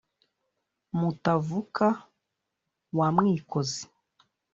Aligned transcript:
mutavuka 0.99 1.87
wa 2.97 3.07
mwikozi 3.15 3.83